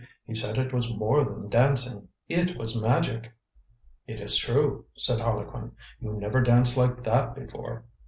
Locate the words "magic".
2.75-3.33